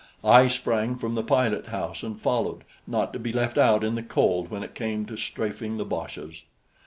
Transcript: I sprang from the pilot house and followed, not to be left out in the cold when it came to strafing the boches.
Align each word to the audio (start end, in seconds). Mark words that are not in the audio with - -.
I 0.23 0.47
sprang 0.47 0.95
from 0.95 1.13
the 1.13 1.21
pilot 1.21 1.67
house 1.67 2.01
and 2.01 2.19
followed, 2.19 2.63
not 2.87 3.13
to 3.13 3.19
be 3.19 3.31
left 3.31 3.55
out 3.59 3.83
in 3.83 3.93
the 3.93 4.01
cold 4.01 4.49
when 4.49 4.63
it 4.63 4.73
came 4.73 5.05
to 5.05 5.15
strafing 5.15 5.77
the 5.77 5.85
boches. 5.85 6.41